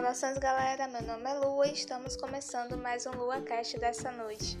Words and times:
Saudações 0.00 0.38
galera, 0.38 0.88
meu 0.88 1.02
nome 1.02 1.28
é 1.28 1.34
Lua 1.34 1.66
e 1.66 1.74
estamos 1.74 2.16
começando 2.16 2.74
mais 2.74 3.04
um 3.04 3.10
LuaCast 3.10 3.78
dessa 3.78 4.10
noite. 4.10 4.58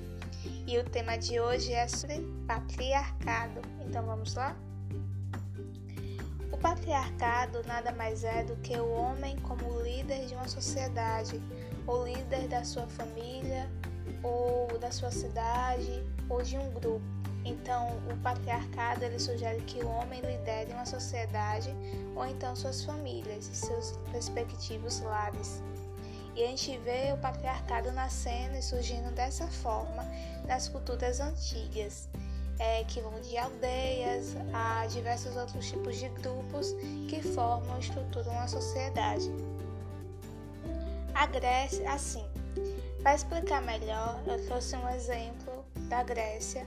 E 0.66 0.78
o 0.78 0.84
tema 0.84 1.16
de 1.16 1.40
hoje 1.40 1.72
é 1.72 1.88
sobre 1.88 2.20
patriarcado. 2.46 3.62
Então 3.80 4.04
vamos 4.04 4.34
lá? 4.34 4.54
O 6.52 6.58
patriarcado 6.58 7.62
nada 7.66 7.90
mais 7.90 8.22
é 8.22 8.44
do 8.44 8.54
que 8.56 8.76
o 8.76 8.90
homem 8.90 9.38
como 9.38 9.80
líder 9.80 10.26
de 10.26 10.34
uma 10.34 10.46
sociedade, 10.46 11.40
ou 11.86 12.06
líder 12.06 12.46
da 12.46 12.62
sua 12.62 12.86
família, 12.86 13.66
ou 14.22 14.68
da 14.78 14.90
sua 14.90 15.10
cidade, 15.10 16.04
ou 16.28 16.42
de 16.42 16.58
um 16.58 16.70
grupo. 16.70 17.19
Então, 17.44 17.98
o 18.12 18.16
patriarcado 18.18 19.04
ele 19.04 19.18
sugere 19.18 19.60
que 19.62 19.82
o 19.82 19.88
homem 19.88 20.20
lidere 20.20 20.72
uma 20.72 20.84
sociedade 20.84 21.74
ou 22.14 22.26
então 22.26 22.54
suas 22.54 22.84
famílias 22.84 23.48
e 23.48 23.54
seus 23.54 23.98
respectivos 24.12 25.00
lares. 25.00 25.62
E 26.36 26.44
a 26.44 26.46
gente 26.48 26.76
vê 26.78 27.12
o 27.12 27.16
patriarcado 27.18 27.90
nascendo 27.92 28.56
e 28.56 28.62
surgindo 28.62 29.10
dessa 29.12 29.46
forma 29.48 30.06
nas 30.46 30.68
culturas 30.68 31.18
antigas, 31.18 32.08
é, 32.58 32.84
que 32.84 33.00
vão 33.00 33.18
de 33.20 33.36
aldeias 33.36 34.36
a 34.52 34.86
diversos 34.86 35.34
outros 35.34 35.68
tipos 35.68 35.96
de 35.96 36.08
grupos 36.08 36.72
que 37.08 37.22
formam 37.22 37.76
e 37.78 37.80
estruturam 37.80 38.38
a 38.38 38.46
sociedade. 38.46 39.30
A 41.14 41.26
Grécia, 41.26 41.90
assim, 41.90 42.24
para 43.02 43.14
explicar 43.14 43.62
melhor, 43.62 44.20
eu 44.26 44.44
trouxe 44.46 44.76
um 44.76 44.88
exemplo 44.90 45.64
da 45.88 46.02
Grécia 46.02 46.66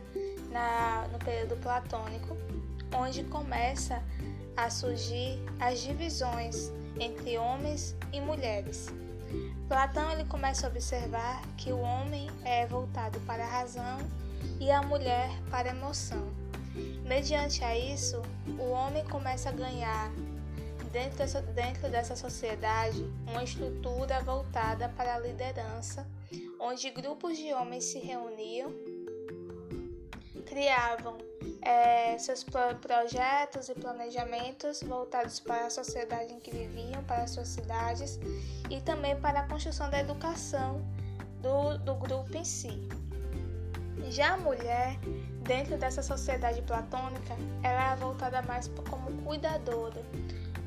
na, 0.53 1.07
no 1.11 1.19
período 1.19 1.57
platônico, 1.57 2.37
onde 2.95 3.23
começa 3.25 4.01
a 4.55 4.69
surgir 4.69 5.43
as 5.59 5.81
divisões 5.81 6.71
entre 6.99 7.37
homens 7.37 7.95
e 8.13 8.21
mulheres. 8.21 8.87
Platão 9.67 10.11
ele 10.11 10.25
começa 10.25 10.67
a 10.67 10.69
observar 10.69 11.41
que 11.57 11.73
o 11.73 11.79
homem 11.79 12.29
é 12.45 12.67
voltado 12.67 13.19
para 13.21 13.43
a 13.43 13.49
razão 13.49 13.97
e 14.59 14.69
a 14.69 14.81
mulher 14.83 15.29
para 15.49 15.71
a 15.71 15.75
emoção. 15.75 16.23
Mediante 17.03 17.63
a 17.63 17.75
isso, 17.75 18.21
o 18.59 18.69
homem 18.69 19.03
começa 19.05 19.49
a 19.49 19.51
ganhar 19.51 20.11
dentro 20.91 21.17
dessa, 21.17 21.41
dentro 21.41 21.89
dessa 21.89 22.15
sociedade 22.15 23.03
uma 23.27 23.43
estrutura 23.43 24.21
voltada 24.21 24.89
para 24.89 25.15
a 25.15 25.19
liderança, 25.19 26.07
onde 26.59 26.91
grupos 26.91 27.37
de 27.37 27.51
homens 27.53 27.85
se 27.85 27.97
reuniam 27.97 28.71
criavam 30.53 31.17
é, 31.63 32.15
seus 32.19 32.45
projetos 32.79 33.69
e 33.69 33.73
planejamentos 33.73 34.83
voltados 34.83 35.39
para 35.39 35.65
a 35.65 35.69
sociedade 35.71 36.31
em 36.31 36.39
que 36.39 36.51
viviam, 36.51 37.03
para 37.05 37.25
suas 37.25 37.47
cidades 37.47 38.19
e 38.69 38.79
também 38.81 39.19
para 39.19 39.39
a 39.39 39.47
construção 39.47 39.89
da 39.89 39.99
educação 39.99 40.79
do, 41.41 41.79
do 41.79 41.95
grupo 41.95 42.37
em 42.37 42.45
si. 42.45 42.87
Já 44.09 44.33
a 44.33 44.37
mulher, 44.37 44.99
dentro 45.41 45.75
dessa 45.75 46.03
sociedade 46.03 46.61
platônica, 46.61 47.35
ela 47.63 47.93
é 47.93 47.95
voltada 47.95 48.43
mais 48.43 48.67
como 48.87 49.11
cuidadora, 49.23 50.03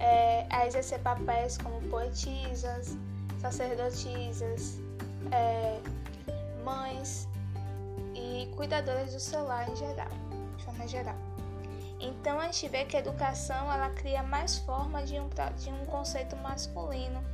é, 0.00 0.46
a 0.50 0.66
exercer 0.66 0.98
papéis 0.98 1.58
como 1.58 1.80
poetisas, 1.82 2.96
sacerdotisas, 3.40 4.80
é, 5.30 5.78
mães, 6.64 7.28
cuidadoras 8.54 9.14
do 9.14 9.20
celular 9.20 9.68
em 9.70 9.76
geral, 9.76 10.10
de 10.56 10.64
forma 10.64 10.86
geral. 10.86 11.16
Então 11.98 12.38
a 12.38 12.44
gente 12.46 12.68
vê 12.68 12.84
que 12.84 12.96
a 12.96 13.00
educação 13.00 13.72
ela 13.72 13.88
cria 13.90 14.22
mais 14.22 14.58
forma 14.58 15.02
de 15.02 15.18
um, 15.18 15.28
de 15.56 15.70
um 15.70 15.86
conceito 15.86 16.36
masculino, 16.36 17.24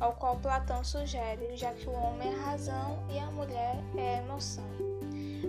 ao 0.00 0.14
qual 0.14 0.36
Platão 0.36 0.82
sugere, 0.82 1.56
já 1.56 1.72
que 1.74 1.88
o 1.88 1.92
homem 1.92 2.32
é 2.32 2.36
razão 2.36 2.98
e 3.08 3.18
a 3.18 3.26
mulher 3.26 3.76
é 3.96 4.18
emoção. 4.18 4.64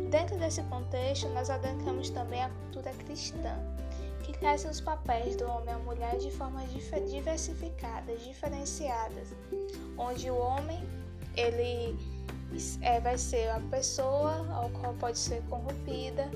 Dentro 0.10 0.38
desse 0.38 0.62
contexto, 0.64 1.28
nós 1.30 1.50
adentramos 1.50 2.10
também 2.10 2.44
a 2.44 2.50
cultura 2.50 2.92
cristã, 2.92 3.58
que 4.24 4.38
traz 4.38 4.66
os 4.66 4.82
papéis 4.82 5.36
do 5.36 5.46
homem 5.50 5.74
a 5.74 5.80
mulher 5.80 6.18
de 6.18 6.30
formas 6.30 6.70
diversificadas, 7.10 8.22
diferenciadas, 8.22 9.34
onde 9.98 10.30
o 10.30 10.38
homem 10.38 10.80
ele 11.36 11.98
é, 12.82 13.00
vai 13.00 13.18
ser 13.18 13.50
a 13.50 13.60
pessoa 13.60 14.46
ao 14.54 14.70
qual 14.70 14.94
pode 14.96 15.18
ser 15.18 15.42
corrompida, 15.50 16.30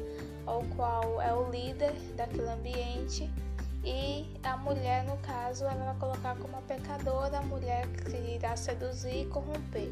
ao 0.46 0.64
qual 0.76 1.22
é 1.22 1.34
o 1.34 1.50
líder 1.50 1.94
daquele 2.16 2.50
ambiente, 2.50 3.30
e 3.86 4.26
a 4.42 4.58
mulher, 4.58 5.04
no 5.04 5.16
caso, 5.18 5.64
ela 5.64 5.94
vai 5.94 5.96
colocar 6.00 6.36
como 6.38 6.58
a 6.58 6.62
pecadora, 6.62 7.38
a 7.38 7.42
mulher 7.44 7.88
que 7.88 8.18
irá 8.34 8.56
seduzir 8.56 9.22
e 9.22 9.26
corromper. 9.28 9.92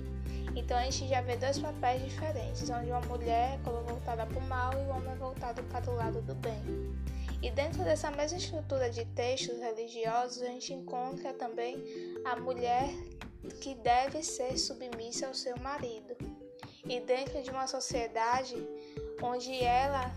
Então 0.56 0.76
a 0.76 0.84
gente 0.84 1.08
já 1.08 1.22
vê 1.22 1.38
dois 1.38 1.60
papéis 1.60 2.04
diferentes, 2.04 2.68
onde 2.72 2.90
uma 2.90 3.02
mulher 3.02 3.60
é 3.60 3.70
voltada 3.88 4.26
para 4.26 4.40
o 4.40 4.48
mal 4.48 4.74
e 4.74 4.78
o 4.78 4.90
homem 4.90 5.12
é 5.12 5.16
voltado 5.16 5.62
para 5.64 5.92
o 5.92 5.96
lado 5.96 6.22
do 6.24 6.34
bem. 6.34 6.64
E 7.40 7.52
dentro 7.52 7.84
dessa 7.84 8.10
mesma 8.10 8.38
estrutura 8.40 8.90
de 8.90 9.06
textos 9.06 9.60
religiosos, 9.60 10.42
a 10.42 10.48
gente 10.48 10.74
encontra 10.74 11.32
também 11.34 11.78
a 12.26 12.36
mulher 12.38 12.90
que 13.60 13.76
deve 13.76 14.24
ser 14.24 14.58
submissa 14.58 15.28
ao 15.28 15.34
seu 15.34 15.58
marido. 15.58 16.16
E 16.86 17.00
dentro 17.00 17.42
de 17.42 17.50
uma 17.50 17.68
sociedade 17.68 18.56
onde 19.22 19.64
ela 19.64 20.12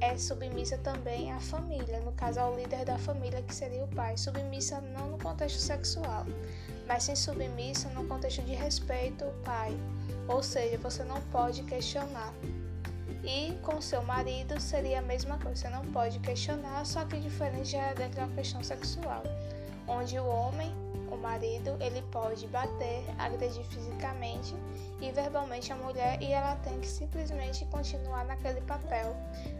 é 0.00 0.18
submissa 0.18 0.76
também 0.78 1.32
à 1.32 1.40
família, 1.40 2.00
no 2.00 2.12
caso 2.12 2.40
ao 2.40 2.54
líder 2.54 2.84
da 2.84 2.98
família, 2.98 3.42
que 3.42 3.54
seria 3.54 3.84
o 3.84 3.88
pai. 3.88 4.16
Submissa 4.16 4.80
não 4.80 5.12
no 5.12 5.18
contexto 5.18 5.58
sexual, 5.58 6.26
mas 6.86 7.04
sim 7.04 7.16
submissa 7.16 7.88
no 7.90 8.06
contexto 8.06 8.42
de 8.42 8.52
respeito 8.52 9.24
ao 9.24 9.32
pai. 9.44 9.72
Ou 10.28 10.42
seja, 10.42 10.76
você 10.78 11.02
não 11.04 11.20
pode 11.32 11.62
questionar. 11.62 12.34
E 13.24 13.54
com 13.62 13.80
seu 13.80 14.02
marido 14.02 14.60
seria 14.60 14.98
a 14.98 15.02
mesma 15.02 15.38
coisa, 15.38 15.62
você 15.62 15.68
não 15.70 15.84
pode 15.92 16.18
questionar, 16.18 16.84
só 16.84 17.04
que 17.06 17.18
diferente 17.18 17.70
já 17.70 17.82
é 17.86 17.94
dentro 17.94 18.20
da 18.20 18.28
questão 18.34 18.62
sexual, 18.62 19.22
onde 19.94 20.18
o 20.18 20.26
homem 20.26 20.74
o 21.14 21.16
marido 21.16 21.76
ele 21.80 22.02
pode 22.10 22.46
bater, 22.48 23.04
agredir 23.18 23.64
fisicamente 23.64 24.54
e 25.00 25.10
verbalmente 25.12 25.72
a 25.72 25.76
mulher 25.76 26.20
e 26.20 26.32
ela 26.32 26.56
tem 26.56 26.80
que 26.80 26.88
simplesmente 26.88 27.64
continuar 27.66 28.24
naquele 28.24 28.60
papel 28.62 29.16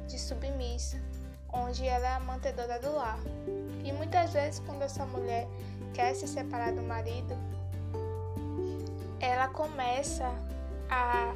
de 0.08 0.18
submissa, 0.18 1.00
onde 1.52 1.86
ela 1.86 2.06
é 2.06 2.14
a 2.14 2.20
mantedora 2.20 2.78
do 2.80 2.92
lar. 2.94 3.18
E 3.84 3.92
muitas 3.92 4.32
vezes 4.32 4.60
quando 4.66 4.82
essa 4.82 5.06
mulher 5.06 5.46
quer 5.92 6.14
se 6.14 6.26
separar 6.26 6.72
do 6.72 6.82
marido, 6.82 7.36
ela 9.20 9.48
começa 9.48 10.28
a 10.90 11.34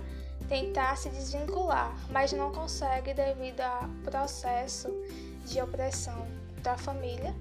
tentar 0.48 0.96
se 0.96 1.10
desvincular, 1.10 1.94
mas 2.10 2.32
não 2.32 2.50
consegue 2.50 3.14
devido 3.14 3.60
ao 3.60 3.88
processo 4.02 4.88
de 5.46 5.60
opressão 5.60 6.26
da 6.62 6.76
família 6.76 7.34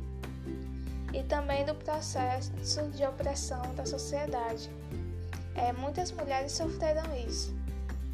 e 1.18 1.24
também 1.24 1.66
do 1.66 1.74
processo 1.74 2.52
de 2.92 3.04
opressão 3.04 3.74
da 3.74 3.84
sociedade. 3.88 4.70
É, 5.56 5.74
muitas 5.74 6.12
mulheres 6.12 6.52
sofreram 6.52 7.04
isso. 7.16 7.56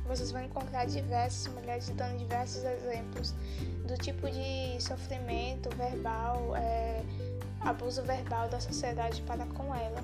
Vocês 0.05 0.31
vão 0.31 0.41
encontrar 0.41 0.85
diversas 0.85 1.53
mulheres 1.53 1.89
dando 1.89 2.17
diversos 2.17 2.63
exemplos 2.63 3.35
do 3.85 3.97
tipo 3.97 4.29
de 4.31 4.81
sofrimento 4.81 5.69
verbal, 5.75 6.55
é, 6.55 7.03
abuso 7.59 8.01
verbal 8.03 8.47
da 8.47 8.61
sociedade 8.61 9.21
para 9.23 9.45
com 9.47 9.75
ela, 9.75 10.01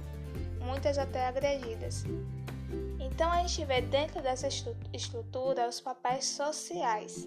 muitas 0.59 0.97
até 0.97 1.25
agredidas. 1.25 2.03
Então 2.99 3.31
a 3.31 3.37
gente 3.37 3.63
vê 3.63 3.81
dentro 3.81 4.21
dessa 4.21 4.49
estrutura 4.91 5.69
os 5.69 5.79
papéis 5.79 6.25
sociais. 6.25 7.25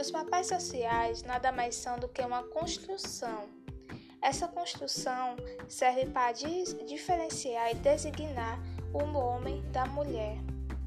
Os 0.00 0.10
papéis 0.10 0.48
sociais 0.48 1.22
nada 1.22 1.52
mais 1.52 1.76
são 1.76 1.96
do 1.96 2.08
que 2.08 2.22
uma 2.22 2.42
construção 2.42 3.65
essa 4.26 4.48
construção 4.48 5.36
serve 5.68 6.06
para 6.06 6.32
diferenciar 6.32 7.70
e 7.70 7.76
designar 7.76 8.58
o 8.92 8.98
homem 9.16 9.62
da 9.70 9.86
mulher, 9.86 10.36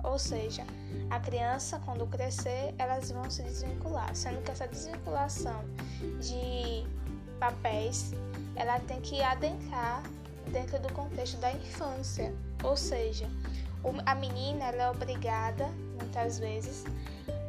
ou 0.04 0.20
seja, 0.20 0.66
a 1.10 1.22
criança 1.22 1.82
quando 1.86 2.06
crescer 2.08 2.76
elas 2.78 3.12
vão 3.12 3.30
se 3.30 3.42
desvincular, 3.42 4.14
sendo 4.14 4.44
que 4.44 4.52
essa 4.52 4.68
desvinculação 4.68 5.64
de 6.20 6.86
papéis 7.40 8.12
ela 8.58 8.78
tem 8.82 9.00
que 9.00 9.22
adentrar 9.22 10.04
dentro 10.52 10.78
do 10.82 10.92
contexto 10.92 11.38
da 11.38 11.54
infância, 11.54 12.36
ou 12.62 12.76
seja, 12.76 13.30
a 14.06 14.16
menina 14.16 14.66
ela 14.66 14.84
é 14.84 14.92
obrigada 14.92 15.66
muitas 15.98 16.40
vezes, 16.40 16.84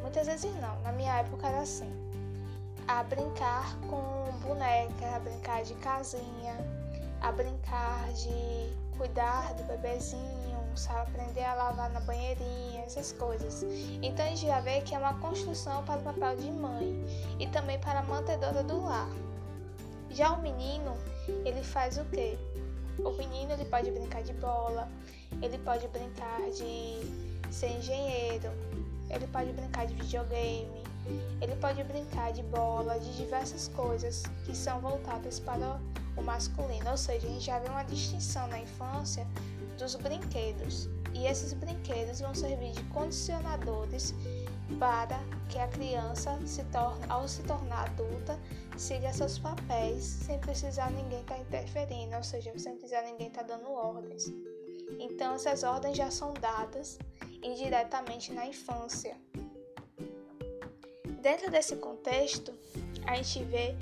muitas 0.02 0.28
vezes 0.28 0.54
não, 0.60 0.80
na 0.82 0.92
minha 0.92 1.16
época 1.16 1.48
era 1.48 1.62
assim, 1.62 1.90
a 2.90 3.04
brincar 3.04 3.76
com 3.82 4.32
boneca, 4.44 5.14
a 5.14 5.20
brincar 5.20 5.62
de 5.62 5.74
casinha, 5.74 6.56
a 7.20 7.30
brincar 7.30 8.12
de 8.14 8.74
cuidar 8.98 9.54
do 9.54 9.62
bebezinho, 9.62 10.58
sabe? 10.74 11.02
Aprender 11.02 11.44
a 11.44 11.54
lavar 11.54 11.88
na 11.90 12.00
banheirinha, 12.00 12.82
essas 12.82 13.12
coisas. 13.12 13.64
Então 14.02 14.26
a 14.26 14.28
gente 14.30 14.44
já 14.44 14.58
vê 14.58 14.80
que 14.80 14.92
é 14.92 14.98
uma 14.98 15.14
construção 15.20 15.84
para 15.84 16.00
o 16.00 16.02
papel 16.02 16.36
de 16.38 16.50
mãe 16.50 17.04
e 17.38 17.46
também 17.46 17.78
para 17.78 18.00
a 18.00 18.02
mantedora 18.02 18.64
do 18.64 18.82
lar. 18.82 19.08
Já 20.10 20.32
o 20.32 20.42
menino, 20.42 20.92
ele 21.44 21.62
faz 21.62 21.96
o 21.96 22.04
quê? 22.06 22.36
O 22.98 23.12
menino 23.12 23.52
ele 23.52 23.66
pode 23.66 23.88
brincar 23.92 24.24
de 24.24 24.32
bola, 24.32 24.88
ele 25.40 25.58
pode 25.58 25.86
brincar 25.86 26.40
de 26.50 27.52
ser 27.52 27.68
engenheiro, 27.68 28.50
ele 29.08 29.28
pode 29.28 29.52
brincar 29.52 29.86
de 29.86 29.94
videogame, 29.94 30.79
ele 31.40 31.56
pode 31.56 31.82
brincar 31.84 32.32
de 32.32 32.42
bola, 32.42 32.98
de 32.98 33.16
diversas 33.16 33.68
coisas 33.68 34.22
que 34.44 34.56
são 34.56 34.80
voltadas 34.80 35.40
para 35.40 35.80
o 36.16 36.22
masculino. 36.22 36.90
Ou 36.90 36.96
seja, 36.96 37.26
a 37.26 37.30
gente 37.30 37.44
já 37.44 37.58
vê 37.58 37.68
uma 37.68 37.82
distinção 37.82 38.46
na 38.48 38.60
infância 38.60 39.26
dos 39.78 39.94
brinquedos. 39.94 40.88
E 41.12 41.26
esses 41.26 41.52
brinquedos 41.52 42.20
vão 42.20 42.34
servir 42.34 42.72
de 42.72 42.84
condicionadores 42.84 44.14
para 44.78 45.18
que 45.48 45.58
a 45.58 45.66
criança 45.66 46.38
se 46.46 46.62
torne, 46.64 47.04
ao 47.08 47.26
se 47.26 47.42
tornar 47.42 47.86
adulta, 47.88 48.38
siga 48.76 49.12
seus 49.12 49.38
papéis 49.38 50.04
sem 50.04 50.38
precisar 50.38 50.90
ninguém 50.92 51.20
estar 51.20 51.34
tá 51.34 51.40
interferindo, 51.40 52.16
ou 52.16 52.22
seja, 52.22 52.56
sem 52.56 52.76
precisar 52.76 53.02
ninguém 53.02 53.28
estar 53.28 53.42
tá 53.42 53.56
dando 53.56 53.70
ordens. 53.72 54.32
Então 54.98 55.34
essas 55.34 55.62
ordens 55.62 55.96
já 55.96 56.10
são 56.10 56.32
dadas 56.34 56.98
indiretamente 57.42 58.32
na 58.32 58.46
infância. 58.46 59.16
Dentro 61.22 61.50
desse 61.50 61.76
contexto, 61.76 62.52
a 63.06 63.14
gente 63.16 63.44
vê 63.44 63.76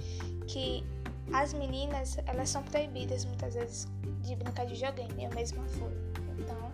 que 0.47 0.85
as 1.33 1.53
meninas 1.53 2.19
elas 2.27 2.49
são 2.49 2.63
proibidas 2.63 3.25
muitas 3.25 3.55
vezes 3.55 3.87
de 4.23 4.35
brincar 4.35 4.67
de 4.67 4.75
videogame, 4.75 5.25
eu 5.25 5.31
mesma 5.35 5.63
fui. 5.69 5.93
Então, 6.39 6.73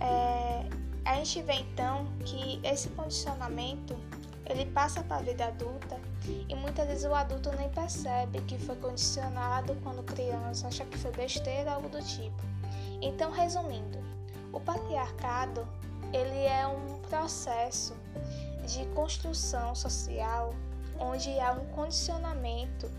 é, 0.00 0.68
a 1.04 1.14
gente 1.16 1.42
vê 1.42 1.54
então 1.54 2.06
que 2.24 2.60
esse 2.64 2.88
condicionamento 2.90 3.96
ele 4.46 4.66
passa 4.66 5.02
para 5.02 5.18
a 5.18 5.22
vida 5.22 5.46
adulta 5.46 6.00
e 6.48 6.54
muitas 6.54 6.86
vezes 6.86 7.04
o 7.04 7.14
adulto 7.14 7.50
nem 7.56 7.68
percebe 7.68 8.40
que 8.42 8.58
foi 8.58 8.76
condicionado 8.76 9.76
quando 9.84 10.02
criança, 10.02 10.68
acha 10.68 10.84
que 10.84 10.98
foi 10.98 11.12
besteira 11.12 11.72
algo 11.72 11.88
do 11.88 12.02
tipo. 12.02 12.42
Então, 13.00 13.30
resumindo, 13.30 13.98
o 14.52 14.58
patriarcado 14.58 15.66
ele 16.12 16.44
é 16.46 16.66
um 16.66 16.98
processo 17.08 17.94
de 18.68 18.84
construção 18.94 19.74
social 19.74 20.54
onde 21.00 21.38
há 21.40 21.52
um 21.52 21.64
condicionamento 21.66 22.90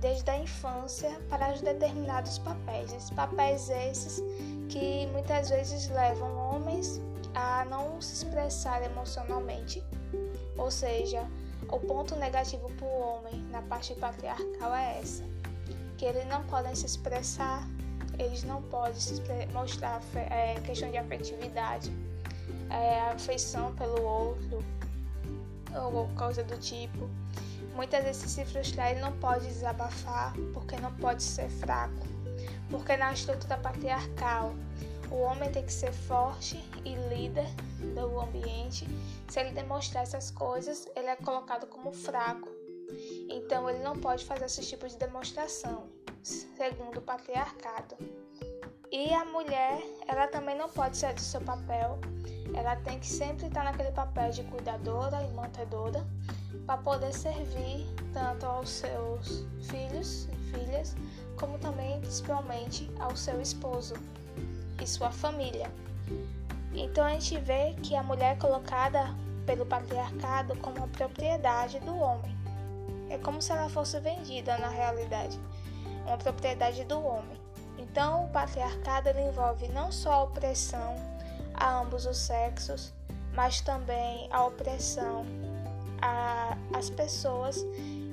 desde 0.00 0.28
a 0.30 0.38
infância 0.38 1.10
para 1.28 1.52
os 1.52 1.60
determinados 1.60 2.38
papéis. 2.38 2.92
Esses 2.92 3.10
papéis 3.10 3.68
esses 3.68 4.22
que 4.68 5.06
muitas 5.12 5.50
vezes 5.50 5.88
levam 5.88 6.36
homens 6.36 7.00
a 7.34 7.64
não 7.66 8.00
se 8.00 8.14
expressar 8.14 8.82
emocionalmente, 8.82 9.82
ou 10.56 10.70
seja, 10.70 11.26
o 11.68 11.78
ponto 11.78 12.16
negativo 12.16 12.70
para 12.72 12.86
o 12.86 13.00
homem 13.00 13.40
na 13.50 13.62
parte 13.62 13.94
patriarcal 13.94 14.74
é 14.74 14.98
essa, 14.98 15.24
que 15.96 16.04
eles 16.04 16.26
não 16.26 16.42
podem 16.44 16.74
se 16.74 16.86
expressar, 16.86 17.66
eles 18.18 18.42
não 18.44 18.60
podem 18.62 19.00
se 19.00 19.22
mostrar 19.52 20.02
é, 20.14 20.60
questão 20.60 20.90
de 20.90 20.98
afetividade, 20.98 21.92
é, 22.70 23.00
afeição 23.12 23.74
pelo 23.76 24.02
outro, 24.02 24.62
ou 25.74 26.08
coisa 26.16 26.42
do 26.42 26.58
tipo. 26.58 27.08
Muitas 27.74 28.04
vezes 28.04 28.30
se 28.30 28.44
frustrar 28.44 28.90
ele 28.90 29.00
não 29.00 29.12
pode 29.18 29.46
desabafar 29.46 30.34
porque 30.52 30.76
não 30.76 30.94
pode 30.96 31.22
ser 31.22 31.48
fraco, 31.48 32.06
porque 32.70 32.96
na 32.96 33.12
estrutura 33.12 33.56
patriarcal 33.56 34.52
o 35.10 35.16
homem 35.16 35.50
tem 35.50 35.64
que 35.64 35.72
ser 35.72 35.92
forte 35.92 36.56
e 36.84 36.94
líder 37.14 37.48
do 37.94 38.20
ambiente. 38.20 38.86
Se 39.28 39.40
ele 39.40 39.52
demonstrar 39.52 40.02
essas 40.02 40.30
coisas, 40.30 40.88
ele 40.96 41.08
é 41.08 41.16
colocado 41.16 41.66
como 41.66 41.92
fraco. 41.92 42.48
Então 43.28 43.68
ele 43.68 43.80
não 43.80 43.98
pode 43.98 44.24
fazer 44.24 44.46
esse 44.46 44.62
tipo 44.62 44.88
de 44.88 44.96
demonstração, 44.96 45.88
segundo 46.22 46.98
o 46.98 47.02
patriarcado. 47.02 47.96
E 48.92 49.10
a 49.14 49.24
mulher, 49.24 49.82
ela 50.06 50.26
também 50.26 50.54
não 50.54 50.68
pode 50.68 50.98
ser 50.98 51.14
do 51.14 51.20
seu 51.22 51.40
papel. 51.40 51.98
Ela 52.54 52.76
tem 52.76 52.98
que 52.98 53.06
sempre 53.06 53.46
estar 53.46 53.64
naquele 53.64 53.90
papel 53.90 54.30
de 54.30 54.42
cuidadora 54.44 55.22
e 55.22 55.28
mantedora 55.32 56.06
para 56.66 56.76
poder 56.76 57.10
servir 57.14 57.86
tanto 58.12 58.44
aos 58.44 58.68
seus 58.68 59.46
filhos 59.62 60.28
e 60.30 60.36
filhas, 60.52 60.94
como 61.38 61.58
também 61.58 61.98
principalmente 62.00 62.90
ao 63.00 63.16
seu 63.16 63.40
esposo 63.40 63.94
e 64.78 64.86
sua 64.86 65.10
família. 65.10 65.72
Então 66.74 67.06
a 67.06 67.12
gente 67.12 67.38
vê 67.38 67.74
que 67.82 67.96
a 67.96 68.02
mulher 68.02 68.36
é 68.36 68.38
colocada 68.38 69.06
pelo 69.46 69.64
patriarcado 69.64 70.54
como 70.56 70.76
uma 70.76 70.88
propriedade 70.88 71.80
do 71.80 71.96
homem. 71.96 72.36
É 73.08 73.16
como 73.16 73.40
se 73.40 73.52
ela 73.52 73.70
fosse 73.70 73.98
vendida 74.00 74.58
na 74.58 74.68
realidade, 74.68 75.40
uma 76.06 76.18
propriedade 76.18 76.84
do 76.84 77.02
homem. 77.02 77.41
Então 77.82 78.24
o 78.26 78.28
patriarcado 78.28 79.10
envolve 79.10 79.68
não 79.68 79.90
só 79.90 80.12
a 80.12 80.22
opressão 80.22 80.94
a 81.54 81.80
ambos 81.80 82.06
os 82.06 82.16
sexos, 82.16 82.92
mas 83.34 83.60
também 83.60 84.28
a 84.30 84.46
opressão 84.46 85.26
às 86.72 86.90
pessoas 86.90 87.64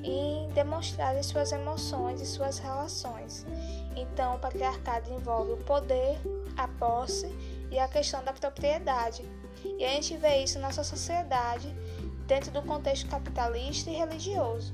em 0.03 0.47
demonstrarem 0.53 1.21
suas 1.23 1.51
emoções 1.51 2.21
e 2.21 2.25
suas 2.25 2.57
relações. 2.57 3.45
Então, 3.95 4.35
o 4.35 4.39
patriarcado 4.39 5.11
envolve 5.11 5.53
o 5.53 5.57
poder, 5.57 6.17
a 6.55 6.67
posse 6.67 7.27
e 7.69 7.77
a 7.77 7.87
questão 7.87 8.23
da 8.23 8.31
propriedade. 8.31 9.23
E 9.77 9.83
a 9.83 9.89
gente 9.89 10.15
vê 10.17 10.37
isso 10.43 10.59
na 10.59 10.67
nossa 10.67 10.83
sociedade 10.83 11.67
dentro 12.27 12.51
do 12.51 12.61
contexto 12.61 13.09
capitalista 13.09 13.89
e 13.89 13.95
religioso. 13.95 14.73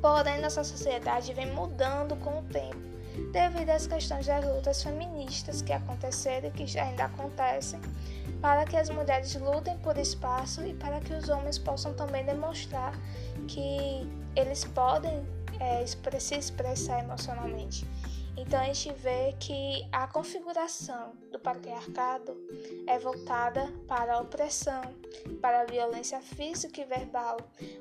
Porém, 0.00 0.40
nossa 0.40 0.64
sociedade 0.64 1.32
vem 1.32 1.52
mudando 1.52 2.16
com 2.16 2.40
o 2.40 2.42
tempo, 2.42 2.93
devido 3.32 3.70
às 3.70 3.86
questões 3.86 4.26
das 4.26 4.44
lutas 4.44 4.82
feministas 4.82 5.62
que 5.62 5.72
aconteceram 5.72 6.48
e 6.48 6.50
que 6.50 6.78
ainda 6.78 7.04
acontecem, 7.04 7.80
para 8.40 8.64
que 8.64 8.76
as 8.76 8.90
mulheres 8.90 9.34
lutem 9.36 9.78
por 9.78 9.96
espaço 9.96 10.66
e 10.66 10.74
para 10.74 11.00
que 11.00 11.12
os 11.12 11.28
homens 11.28 11.58
possam 11.58 11.94
também 11.94 12.24
demonstrar 12.24 12.92
que 13.46 14.08
eles 14.36 14.64
podem 14.64 15.24
é, 15.60 15.84
se 15.86 16.34
expressar 16.34 17.00
emocionalmente. 17.00 17.86
Então 18.36 18.60
a 18.60 18.64
gente 18.64 18.92
vê 18.94 19.32
que 19.38 19.86
a 19.92 20.08
configuração 20.08 21.12
do 21.30 21.38
patriarcado 21.38 22.36
é 22.86 22.98
voltada 22.98 23.72
para 23.86 24.14
a 24.14 24.20
opressão, 24.20 24.82
para 25.40 25.60
a 25.60 25.64
violência 25.64 26.20
física 26.20 26.80
e 26.80 26.84
verbal, 26.84 27.36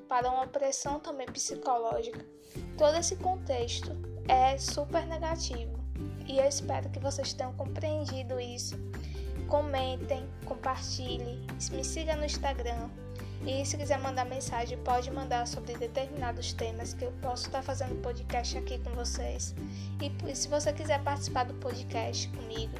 para 0.07 0.29
uma 0.29 0.43
opressão 0.43 0.99
também 0.99 1.25
psicológica. 1.25 2.23
Todo 2.77 2.97
esse 2.97 3.15
contexto 3.15 4.12
é 4.27 4.57
super 4.57 5.05
negativo 5.07 5.79
e 6.27 6.37
eu 6.39 6.47
espero 6.47 6.89
que 6.89 6.99
vocês 6.99 7.33
tenham 7.33 7.53
compreendido 7.53 8.39
isso. 8.39 8.75
Comentem, 9.47 10.27
compartilhem, 10.45 11.45
me 11.71 11.83
siga 11.83 12.15
no 12.15 12.25
Instagram, 12.25 12.89
e 13.45 13.65
se 13.65 13.77
quiser 13.77 13.99
mandar 13.99 14.25
mensagem, 14.25 14.77
pode 14.79 15.11
mandar 15.11 15.45
sobre 15.45 15.75
determinados 15.75 16.53
temas 16.53 16.93
que 16.93 17.03
eu 17.03 17.11
posso 17.21 17.47
estar 17.47 17.61
fazendo 17.61 18.01
podcast 18.01 18.57
aqui 18.57 18.79
com 18.79 18.91
vocês. 18.91 19.53
E 20.01 20.35
se 20.35 20.47
você 20.47 20.71
quiser 20.71 21.03
participar 21.03 21.43
do 21.43 21.53
podcast 21.55 22.29
comigo, 22.29 22.73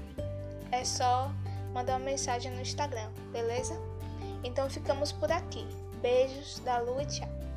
é 0.72 0.86
só 0.86 1.32
mandar 1.74 1.98
uma 1.98 2.06
mensagem 2.06 2.50
no 2.52 2.62
Instagram, 2.62 3.10
beleza? 3.34 3.78
Então 4.44 4.70
ficamos 4.70 5.12
por 5.12 5.32
aqui. 5.32 5.68
Beijos 6.02 6.60
da 6.60 6.80
Lua 6.80 7.04
e 7.04 7.08
tchau. 7.08 7.53